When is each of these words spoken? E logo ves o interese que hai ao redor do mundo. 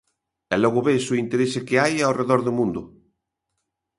E 0.53 0.55
logo 0.63 0.79
ves 0.87 1.05
o 1.13 1.19
interese 1.23 1.59
que 1.67 1.79
hai 1.83 1.95
ao 2.01 2.15
redor 2.19 2.41
do 2.43 2.55
mundo. 2.59 2.81